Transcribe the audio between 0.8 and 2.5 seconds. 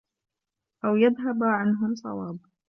أَوْ يَذْهَبُ عَنْهُمْ صَوَابٌ